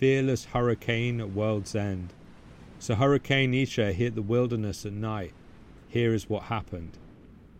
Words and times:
fearless 0.00 0.46
hurricane 0.46 1.20
at 1.20 1.30
world's 1.30 1.74
end. 1.74 2.10
So 2.78 2.94
Hurricane 2.94 3.52
Isha 3.52 3.92
hit 3.92 4.14
the 4.14 4.22
wilderness 4.22 4.86
at 4.86 4.94
night. 4.94 5.34
Here 5.88 6.14
is 6.14 6.26
what 6.26 6.44
happened. 6.44 6.96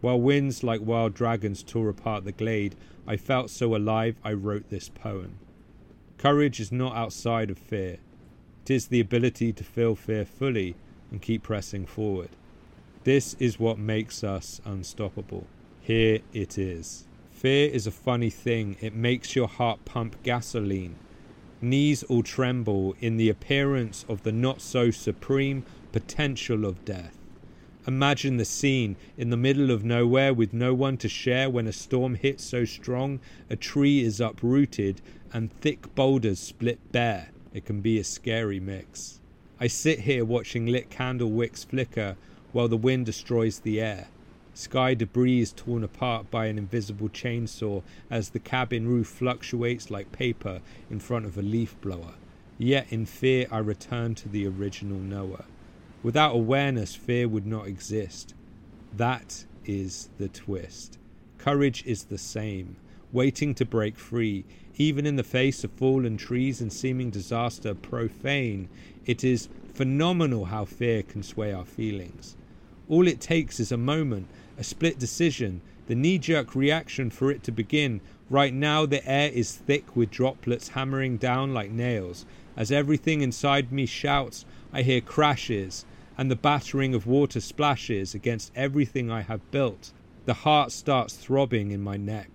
While 0.00 0.20
winds 0.20 0.64
like 0.64 0.80
wild 0.80 1.14
dragons 1.14 1.62
tore 1.62 1.88
apart 1.88 2.24
the 2.24 2.32
glade, 2.32 2.74
I 3.06 3.16
felt 3.16 3.50
so 3.50 3.76
alive 3.76 4.16
I 4.24 4.32
wrote 4.32 4.68
this 4.68 4.88
poem. 4.88 5.38
Courage 6.18 6.58
is 6.58 6.72
not 6.72 6.96
outside 6.96 7.50
of 7.50 7.58
fear. 7.58 7.98
It 8.64 8.70
is 8.72 8.88
the 8.88 8.98
ability 8.98 9.52
to 9.52 9.62
feel 9.62 9.94
fear 9.94 10.24
fully 10.24 10.74
and 11.12 11.22
keep 11.22 11.44
pressing 11.44 11.86
forward. 11.86 12.30
This 13.04 13.34
is 13.38 13.60
what 13.60 13.78
makes 13.78 14.24
us 14.24 14.60
unstoppable. 14.64 15.46
Here 15.80 16.18
it 16.32 16.58
is. 16.58 17.06
Fear 17.30 17.68
is 17.68 17.86
a 17.86 17.92
funny 17.92 18.30
thing. 18.30 18.76
It 18.80 18.92
makes 18.92 19.36
your 19.36 19.46
heart 19.46 19.84
pump 19.84 20.20
gasoline. 20.24 20.96
Knees 21.60 22.02
all 22.04 22.22
tremble 22.22 22.94
in 23.00 23.16
the 23.16 23.28
appearance 23.28 24.04
of 24.08 24.22
the 24.22 24.32
not 24.32 24.60
so 24.60 24.90
supreme 24.90 25.64
potential 25.92 26.64
of 26.64 26.84
death. 26.84 27.16
Imagine 27.86 28.38
the 28.38 28.44
scene 28.44 28.96
in 29.16 29.30
the 29.30 29.36
middle 29.36 29.70
of 29.70 29.84
nowhere 29.84 30.32
with 30.32 30.54
no 30.54 30.72
one 30.72 30.96
to 30.96 31.08
share 31.08 31.50
when 31.50 31.66
a 31.66 31.72
storm 31.72 32.14
hits 32.14 32.42
so 32.42 32.64
strong 32.64 33.20
a 33.50 33.56
tree 33.56 34.02
is 34.02 34.20
uprooted 34.20 35.02
and 35.32 35.52
thick 35.60 35.94
boulders 35.94 36.40
split 36.40 36.78
bare. 36.92 37.28
It 37.52 37.66
can 37.66 37.80
be 37.80 37.98
a 37.98 38.04
scary 38.04 38.58
mix. 38.58 39.20
I 39.60 39.66
sit 39.66 40.00
here 40.00 40.24
watching 40.24 40.66
lit 40.66 40.90
candle 40.90 41.30
wicks 41.30 41.62
flicker 41.62 42.16
while 42.52 42.68
the 42.68 42.76
wind 42.76 43.06
destroys 43.06 43.60
the 43.60 43.80
air. 43.80 44.08
Sky 44.56 44.94
debris 44.94 45.40
is 45.40 45.52
torn 45.52 45.82
apart 45.82 46.30
by 46.30 46.46
an 46.46 46.58
invisible 46.58 47.08
chainsaw 47.08 47.82
as 48.08 48.30
the 48.30 48.38
cabin 48.38 48.86
roof 48.86 49.08
fluctuates 49.08 49.90
like 49.90 50.12
paper 50.12 50.60
in 50.88 51.00
front 51.00 51.26
of 51.26 51.36
a 51.36 51.42
leaf 51.42 51.74
blower. 51.80 52.14
Yet 52.56 52.86
in 52.90 53.04
fear 53.04 53.48
I 53.50 53.58
return 53.58 54.14
to 54.14 54.28
the 54.28 54.46
original 54.46 55.00
Noah. 55.00 55.46
Without 56.04 56.36
awareness, 56.36 56.94
fear 56.94 57.26
would 57.26 57.46
not 57.46 57.66
exist. 57.66 58.34
That 58.96 59.44
is 59.64 60.08
the 60.18 60.28
twist. 60.28 60.98
Courage 61.36 61.82
is 61.84 62.04
the 62.04 62.18
same, 62.18 62.76
waiting 63.10 63.56
to 63.56 63.64
break 63.64 63.96
free. 63.98 64.44
Even 64.76 65.04
in 65.04 65.16
the 65.16 65.24
face 65.24 65.64
of 65.64 65.72
fallen 65.72 66.16
trees 66.16 66.60
and 66.60 66.72
seeming 66.72 67.10
disaster 67.10 67.74
profane, 67.74 68.68
it 69.04 69.24
is 69.24 69.48
phenomenal 69.72 70.44
how 70.44 70.64
fear 70.64 71.02
can 71.02 71.24
sway 71.24 71.52
our 71.52 71.64
feelings. 71.64 72.36
All 72.88 73.08
it 73.08 73.20
takes 73.20 73.60
is 73.60 73.72
a 73.72 73.76
moment, 73.76 74.26
a 74.58 74.64
split 74.64 74.98
decision, 74.98 75.60
the 75.86 75.94
knee 75.94 76.18
jerk 76.18 76.54
reaction 76.54 77.10
for 77.10 77.30
it 77.30 77.42
to 77.44 77.52
begin. 77.52 78.00
Right 78.30 78.52
now, 78.52 78.86
the 78.86 79.06
air 79.08 79.30
is 79.30 79.52
thick 79.52 79.96
with 79.96 80.10
droplets 80.10 80.68
hammering 80.68 81.16
down 81.16 81.54
like 81.54 81.70
nails. 81.70 82.26
As 82.56 82.70
everything 82.70 83.20
inside 83.20 83.72
me 83.72 83.86
shouts, 83.86 84.44
I 84.72 84.82
hear 84.82 85.00
crashes 85.00 85.84
and 86.16 86.30
the 86.30 86.36
battering 86.36 86.94
of 86.94 87.06
water 87.06 87.40
splashes 87.40 88.14
against 88.14 88.52
everything 88.54 89.10
I 89.10 89.22
have 89.22 89.50
built. 89.50 89.92
The 90.26 90.34
heart 90.34 90.70
starts 90.72 91.14
throbbing 91.14 91.70
in 91.70 91.80
my 91.80 91.96
neck. 91.96 92.30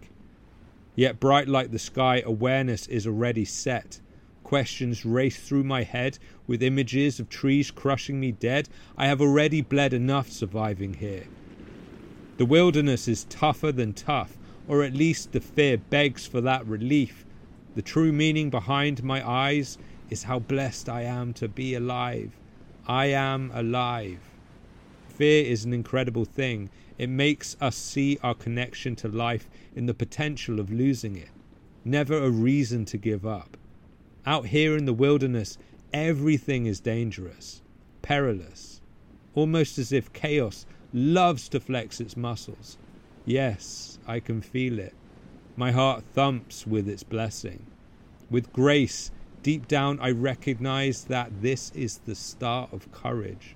Yet, 0.95 1.19
bright 1.19 1.47
like 1.47 1.71
the 1.71 1.79
sky, 1.79 2.21
awareness 2.25 2.87
is 2.87 3.07
already 3.07 3.45
set. 3.45 4.01
Questions 4.49 5.05
race 5.05 5.37
through 5.37 5.63
my 5.63 5.83
head 5.83 6.17
with 6.47 6.63
images 6.63 7.19
of 7.19 7.29
trees 7.29 7.69
crushing 7.69 8.19
me 8.19 8.31
dead. 8.31 8.67
I 8.97 9.05
have 9.05 9.21
already 9.21 9.61
bled 9.61 9.93
enough 9.93 10.31
surviving 10.31 10.95
here. 10.95 11.25
The 12.37 12.47
wilderness 12.47 13.07
is 13.07 13.25
tougher 13.25 13.71
than 13.71 13.93
tough, 13.93 14.39
or 14.67 14.81
at 14.81 14.95
least 14.95 15.33
the 15.33 15.39
fear 15.39 15.77
begs 15.77 16.25
for 16.25 16.41
that 16.41 16.65
relief. 16.65 17.27
The 17.75 17.83
true 17.83 18.11
meaning 18.11 18.49
behind 18.49 19.03
my 19.03 19.21
eyes 19.23 19.77
is 20.09 20.23
how 20.23 20.39
blessed 20.39 20.89
I 20.89 21.03
am 21.03 21.31
to 21.33 21.47
be 21.47 21.75
alive. 21.75 22.31
I 22.87 23.05
am 23.05 23.51
alive. 23.53 24.17
Fear 25.09 25.45
is 25.45 25.63
an 25.63 25.73
incredible 25.73 26.25
thing. 26.25 26.71
It 26.97 27.09
makes 27.11 27.55
us 27.61 27.75
see 27.75 28.17
our 28.23 28.33
connection 28.33 28.95
to 28.95 29.09
life 29.09 29.47
in 29.75 29.85
the 29.85 29.93
potential 29.93 30.59
of 30.59 30.71
losing 30.71 31.17
it. 31.17 31.29
Never 31.85 32.17
a 32.17 32.31
reason 32.31 32.83
to 32.85 32.97
give 32.97 33.27
up. 33.27 33.57
Out 34.25 34.47
here 34.47 34.75
in 34.75 34.85
the 34.85 34.93
wilderness, 34.93 35.57
everything 35.93 36.65
is 36.65 36.79
dangerous, 36.79 37.61
perilous, 38.01 38.81
almost 39.33 39.77
as 39.77 39.91
if 39.91 40.11
chaos 40.11 40.65
loves 40.93 41.47
to 41.49 41.59
flex 41.59 42.01
its 42.01 42.17
muscles. 42.17 42.77
Yes, 43.25 43.97
I 44.05 44.19
can 44.19 44.41
feel 44.41 44.77
it. 44.77 44.93
My 45.55 45.71
heart 45.71 46.03
thumps 46.13 46.67
with 46.67 46.87
its 46.87 47.03
blessing. 47.03 47.65
With 48.29 48.51
grace, 48.51 49.11
deep 49.41 49.67
down, 49.67 49.99
I 50.01 50.11
recognize 50.11 51.05
that 51.05 51.41
this 51.41 51.71
is 51.73 51.99
the 51.99 52.15
start 52.15 52.73
of 52.73 52.91
courage. 52.91 53.55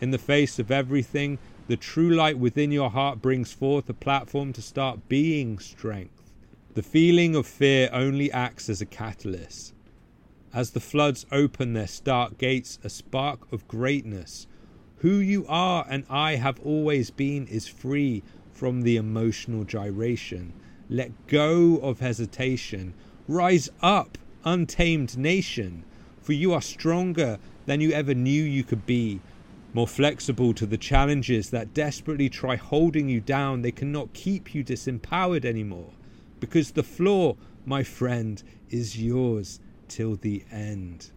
In 0.00 0.12
the 0.12 0.18
face 0.18 0.58
of 0.58 0.70
everything, 0.70 1.38
the 1.66 1.76
true 1.76 2.14
light 2.14 2.38
within 2.38 2.70
your 2.70 2.90
heart 2.90 3.20
brings 3.20 3.52
forth 3.52 3.88
a 3.90 3.94
platform 3.94 4.52
to 4.54 4.62
start 4.62 5.08
being 5.08 5.58
strength. 5.58 6.32
The 6.74 6.82
feeling 6.82 7.34
of 7.34 7.46
fear 7.46 7.90
only 7.92 8.30
acts 8.30 8.68
as 8.68 8.80
a 8.80 8.86
catalyst. 8.86 9.74
As 10.54 10.70
the 10.70 10.80
floods 10.80 11.26
open 11.30 11.74
their 11.74 11.86
stark 11.86 12.38
gates, 12.38 12.78
a 12.82 12.88
spark 12.88 13.52
of 13.52 13.68
greatness. 13.68 14.46
Who 14.98 15.16
you 15.16 15.44
are 15.46 15.86
and 15.88 16.04
I 16.08 16.36
have 16.36 16.58
always 16.60 17.10
been 17.10 17.46
is 17.46 17.68
free 17.68 18.22
from 18.50 18.80
the 18.80 18.96
emotional 18.96 19.64
gyration. 19.64 20.54
Let 20.88 21.26
go 21.26 21.76
of 21.76 22.00
hesitation. 22.00 22.94
Rise 23.28 23.68
up, 23.82 24.16
untamed 24.42 25.18
nation, 25.18 25.84
for 26.22 26.32
you 26.32 26.54
are 26.54 26.62
stronger 26.62 27.38
than 27.66 27.82
you 27.82 27.92
ever 27.92 28.14
knew 28.14 28.42
you 28.42 28.64
could 28.64 28.86
be. 28.86 29.20
More 29.74 29.86
flexible 29.86 30.54
to 30.54 30.64
the 30.64 30.78
challenges 30.78 31.50
that 31.50 31.74
desperately 31.74 32.30
try 32.30 32.56
holding 32.56 33.10
you 33.10 33.20
down, 33.20 33.60
they 33.60 33.70
cannot 33.70 34.14
keep 34.14 34.54
you 34.54 34.64
disempowered 34.64 35.44
anymore. 35.44 35.92
Because 36.40 36.70
the 36.70 36.82
floor, 36.82 37.36
my 37.66 37.82
friend, 37.82 38.42
is 38.70 39.00
yours 39.00 39.60
till 39.88 40.16
the 40.16 40.44
end. 40.50 41.10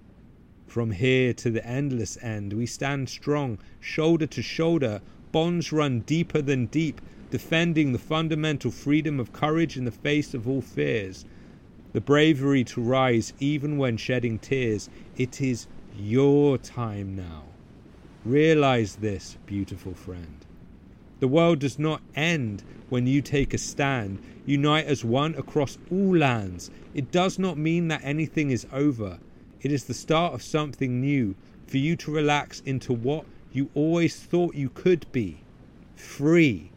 From 0.67 0.91
here 0.91 1.33
to 1.33 1.51
the 1.51 1.65
endless 1.65 2.17
end, 2.21 2.53
we 2.53 2.65
stand 2.65 3.09
strong, 3.09 3.59
shoulder 3.79 4.25
to 4.27 4.41
shoulder, 4.41 5.01
bonds 5.31 5.71
run 5.71 5.99
deeper 6.01 6.41
than 6.41 6.67
deep, 6.67 7.01
defending 7.29 7.91
the 7.91 7.99
fundamental 7.99 8.71
freedom 8.71 9.19
of 9.19 9.33
courage 9.33 9.77
in 9.77 9.85
the 9.85 9.91
face 9.91 10.33
of 10.33 10.47
all 10.47 10.61
fears. 10.61 11.25
The 11.93 12.01
bravery 12.01 12.63
to 12.65 12.81
rise 12.81 13.33
even 13.39 13.77
when 13.77 13.97
shedding 13.97 14.39
tears. 14.39 14.89
It 15.17 15.41
is 15.41 15.67
your 15.97 16.57
time 16.57 17.15
now. 17.15 17.43
Realize 18.23 18.97
this, 18.97 19.37
beautiful 19.45 19.93
friend. 19.93 20.45
The 21.21 21.27
world 21.27 21.59
does 21.59 21.77
not 21.77 22.01
end 22.15 22.63
when 22.89 23.05
you 23.05 23.21
take 23.21 23.53
a 23.53 23.59
stand. 23.59 24.17
Unite 24.47 24.87
as 24.87 25.05
one 25.05 25.35
across 25.35 25.77
all 25.91 26.17
lands. 26.17 26.71
It 26.95 27.11
does 27.11 27.37
not 27.37 27.59
mean 27.59 27.89
that 27.89 28.01
anything 28.03 28.49
is 28.49 28.65
over. 28.73 29.19
It 29.61 29.71
is 29.71 29.83
the 29.83 29.93
start 29.93 30.33
of 30.33 30.41
something 30.41 30.99
new 30.99 31.35
for 31.67 31.77
you 31.77 31.95
to 31.97 32.11
relax 32.11 32.61
into 32.61 32.91
what 32.91 33.25
you 33.51 33.69
always 33.75 34.15
thought 34.15 34.55
you 34.55 34.69
could 34.69 35.05
be 35.11 35.43
free. 35.95 36.71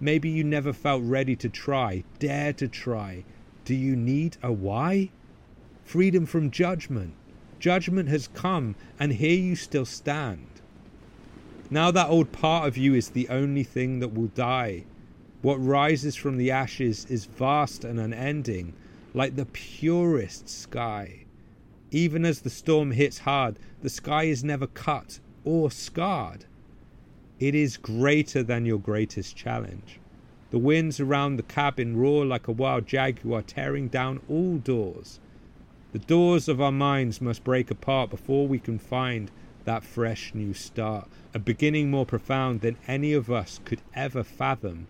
Maybe 0.00 0.28
you 0.28 0.42
never 0.42 0.72
felt 0.72 1.04
ready 1.04 1.36
to 1.36 1.48
try, 1.48 2.02
dare 2.18 2.52
to 2.54 2.66
try. 2.66 3.22
Do 3.64 3.76
you 3.76 3.94
need 3.94 4.36
a 4.42 4.50
why? 4.50 5.10
Freedom 5.84 6.26
from 6.26 6.50
judgment. 6.50 7.14
Judgment 7.60 8.08
has 8.08 8.26
come, 8.34 8.74
and 8.98 9.12
here 9.12 9.38
you 9.38 9.54
still 9.54 9.86
stand. 9.86 10.59
Now 11.72 11.92
that 11.92 12.08
old 12.08 12.32
part 12.32 12.66
of 12.66 12.76
you 12.76 12.94
is 12.94 13.10
the 13.10 13.28
only 13.28 13.62
thing 13.62 14.00
that 14.00 14.12
will 14.12 14.32
die. 14.34 14.86
What 15.40 15.64
rises 15.64 16.16
from 16.16 16.36
the 16.36 16.50
ashes 16.50 17.06
is 17.08 17.26
vast 17.26 17.84
and 17.84 18.00
unending, 18.00 18.72
like 19.14 19.36
the 19.36 19.46
purest 19.46 20.48
sky. 20.48 21.26
Even 21.92 22.24
as 22.24 22.40
the 22.40 22.50
storm 22.50 22.90
hits 22.90 23.18
hard, 23.18 23.56
the 23.82 23.88
sky 23.88 24.24
is 24.24 24.42
never 24.42 24.66
cut 24.66 25.20
or 25.44 25.70
scarred. 25.70 26.44
It 27.38 27.54
is 27.54 27.76
greater 27.76 28.42
than 28.42 28.66
your 28.66 28.80
greatest 28.80 29.36
challenge. 29.36 30.00
The 30.50 30.58
winds 30.58 30.98
around 30.98 31.36
the 31.36 31.44
cabin 31.44 31.96
roar 31.96 32.26
like 32.26 32.48
a 32.48 32.52
wild 32.52 32.88
jaguar 32.88 33.42
tearing 33.42 33.86
down 33.86 34.20
all 34.28 34.58
doors. 34.58 35.20
The 35.92 36.00
doors 36.00 36.48
of 36.48 36.60
our 36.60 36.72
minds 36.72 37.20
must 37.20 37.44
break 37.44 37.70
apart 37.70 38.10
before 38.10 38.48
we 38.48 38.58
can 38.58 38.80
find 38.80 39.30
that 39.64 39.84
fresh 39.84 40.34
new 40.34 40.54
start, 40.54 41.08
a 41.34 41.38
beginning 41.38 41.90
more 41.90 42.06
profound 42.06 42.60
than 42.60 42.76
any 42.86 43.12
of 43.12 43.30
us 43.30 43.60
could 43.64 43.80
ever 43.94 44.22
fathom. 44.22 44.86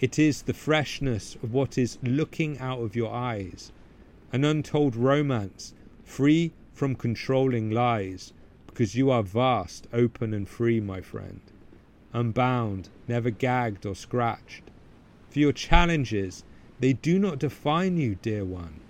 It 0.00 0.18
is 0.18 0.42
the 0.42 0.54
freshness 0.54 1.36
of 1.42 1.52
what 1.52 1.78
is 1.78 1.98
looking 2.02 2.58
out 2.58 2.80
of 2.80 2.96
your 2.96 3.12
eyes, 3.14 3.72
an 4.32 4.44
untold 4.44 4.96
romance, 4.96 5.74
free 6.04 6.52
from 6.72 6.96
controlling 6.96 7.70
lies, 7.70 8.32
because 8.66 8.94
you 8.94 9.10
are 9.10 9.22
vast, 9.22 9.86
open, 9.92 10.34
and 10.34 10.48
free, 10.48 10.80
my 10.80 11.00
friend, 11.00 11.40
unbound, 12.12 12.88
never 13.06 13.30
gagged 13.30 13.86
or 13.86 13.94
scratched. 13.94 14.62
For 15.30 15.38
your 15.38 15.52
challenges, 15.52 16.44
they 16.80 16.94
do 16.94 17.18
not 17.18 17.38
define 17.38 17.96
you, 17.96 18.16
dear 18.16 18.44
one. 18.44 18.80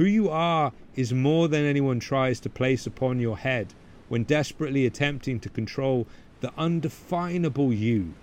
Who 0.00 0.06
you 0.06 0.30
are 0.30 0.72
is 0.96 1.12
more 1.12 1.46
than 1.46 1.66
anyone 1.66 2.00
tries 2.00 2.40
to 2.40 2.48
place 2.48 2.86
upon 2.86 3.20
your 3.20 3.36
head 3.36 3.74
when 4.08 4.22
desperately 4.22 4.86
attempting 4.86 5.38
to 5.40 5.50
control 5.50 6.06
the 6.40 6.50
undefinable 6.56 7.70
you. 7.70 8.14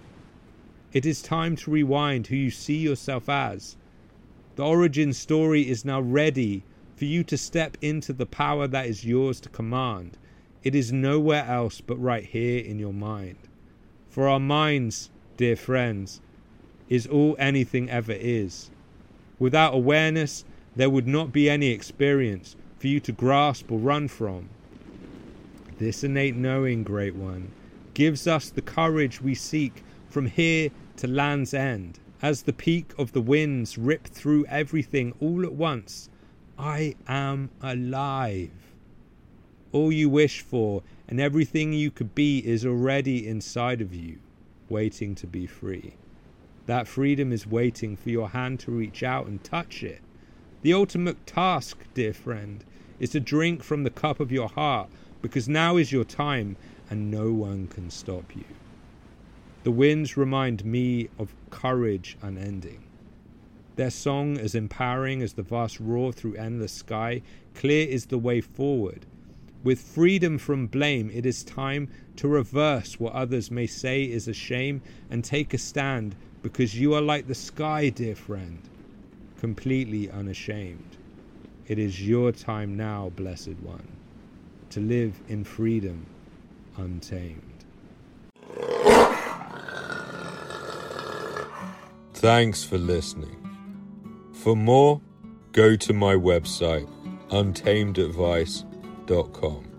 It 0.92 1.06
is 1.06 1.22
time 1.22 1.56
to 1.58 1.70
rewind 1.70 2.26
who 2.26 2.36
you 2.36 2.50
see 2.50 2.78
yourself 2.78 3.30
as. 3.30 3.78
The 4.56 4.66
origin 4.66 5.14
story 5.14 5.70
is 5.70 5.86
now 5.86 6.02
ready 6.02 6.64
for 6.96 7.06
you 7.06 7.24
to 7.26 7.38
step 7.38 7.78
into 7.80 8.12
the 8.12 8.26
power 8.26 8.68
that 8.68 8.88
is 8.88 9.06
yours 9.06 9.40
to 9.42 9.50
command. 9.50 10.18
It 10.64 10.74
is 10.74 10.92
nowhere 10.92 11.46
else 11.46 11.80
but 11.80 12.02
right 12.02 12.26
here 12.26 12.58
in 12.58 12.80
your 12.80 12.92
mind. 12.92 13.38
For 14.10 14.28
our 14.28 14.40
minds, 14.40 15.12
dear 15.38 15.56
friends, 15.56 16.22
is 16.90 17.06
all 17.06 17.36
anything 17.38 17.88
ever 17.88 18.14
is. 18.14 18.72
Without 19.38 19.76
awareness, 19.76 20.44
there 20.78 20.90
would 20.92 21.08
not 21.08 21.32
be 21.32 21.50
any 21.50 21.70
experience 21.70 22.56
for 22.78 22.86
you 22.86 23.00
to 23.00 23.12
grasp 23.12 23.72
or 23.72 23.80
run 23.80 24.08
from. 24.08 24.48
This 25.80 26.04
innate 26.04 26.36
knowing, 26.36 26.84
Great 26.84 27.16
One, 27.16 27.52
gives 27.96 28.28
us 28.28 28.52
the 28.52 28.62
courage 28.62 29.20
we 29.20 29.34
seek 29.34 29.84
from 30.08 30.28
here 30.28 30.70
to 30.98 31.08
land's 31.08 31.56
end. 31.56 32.00
As 32.22 32.44
the 32.44 32.54
peak 32.54 32.94
of 32.98 33.12
the 33.12 33.22
winds 33.22 33.78
rip 33.78 34.06
through 34.06 34.46
everything 34.46 35.14
all 35.20 35.44
at 35.44 35.54
once, 35.54 36.10
I 36.60 36.96
am 37.08 37.50
alive. 37.62 38.52
All 39.72 39.92
you 39.92 40.10
wish 40.10 40.42
for 40.42 40.84
and 41.08 41.20
everything 41.20 41.74
you 41.74 41.90
could 41.90 42.14
be 42.14 42.40
is 42.40 42.66
already 42.66 43.28
inside 43.28 43.82
of 43.82 43.96
you, 43.96 44.20
waiting 44.70 45.16
to 45.16 45.28
be 45.28 45.48
free. 45.48 45.96
That 46.68 46.88
freedom 46.88 47.32
is 47.32 47.48
waiting 47.48 47.96
for 47.96 48.10
your 48.10 48.30
hand 48.30 48.60
to 48.62 48.72
reach 48.72 49.02
out 49.02 49.26
and 49.26 49.44
touch 49.44 49.82
it. 49.82 50.02
The 50.64 50.74
ultimate 50.74 51.28
task, 51.28 51.78
dear 51.94 52.14
friend, 52.14 52.64
is 53.00 53.12
to 53.12 53.20
drink 53.20 53.64
from 53.64 53.84
the 53.84 53.92
cup 53.92 54.20
of 54.20 54.32
your 54.32 54.50
heart 54.50 54.90
because 55.22 55.48
now 55.48 55.78
is 55.78 55.92
your 55.92 56.04
time 56.04 56.58
and 56.90 57.12
no 57.12 57.32
one 57.32 57.68
can 57.68 57.92
stop 57.92 58.36
you. 58.36 58.46
The 59.64 59.72
winds 59.72 60.18
remind 60.18 60.66
me 60.66 61.10
of 61.20 61.36
courage 61.52 62.18
unending. 62.24 62.84
Their 63.76 63.92
song 63.92 64.40
as 64.40 64.56
empowering 64.56 65.22
as 65.22 65.34
the 65.34 65.44
vast 65.44 65.80
roar 65.80 66.12
through 66.12 66.36
endless 66.36 66.72
sky, 66.72 67.22
clear 67.54 67.88
is 67.88 68.08
the 68.08 68.18
way 68.18 68.42
forward. 68.42 69.06
With 69.64 69.80
freedom 69.80 70.40
from 70.40 70.66
blame, 70.66 71.12
it 71.14 71.26
is 71.26 71.44
time 71.44 71.90
to 72.16 72.28
reverse 72.28 73.00
what 73.00 73.14
others 73.14 73.52
may 73.52 73.68
say 73.68 74.06
is 74.06 74.28
a 74.28 74.34
shame 74.34 74.82
and 75.12 75.24
take 75.24 75.54
a 75.54 75.60
stand 75.60 76.16
because 76.42 76.80
you 76.80 76.96
are 76.96 77.02
like 77.02 77.28
the 77.28 77.36
sky, 77.36 77.90
dear 77.90 78.16
friend, 78.16 78.62
completely 79.40 80.10
unashamed. 80.10 80.98
It 81.68 81.78
is 81.80 82.08
your 82.08 82.32
time 82.32 82.78
now, 82.78 83.12
Blessed 83.16 83.60
One, 83.62 83.88
to 84.70 84.80
live 84.80 85.20
in 85.28 85.44
freedom 85.44 86.06
untamed. 86.78 87.42
Thanks 92.14 92.64
for 92.64 92.78
listening. 92.78 93.36
For 94.34 94.56
more, 94.56 95.02
go 95.52 95.76
to 95.76 95.94
my 95.94 96.16
website, 96.16 96.88
untamedadvice.com. 97.30 99.77